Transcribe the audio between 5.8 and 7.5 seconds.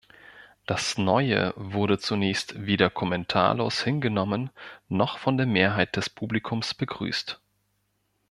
des Publikums begrüßt.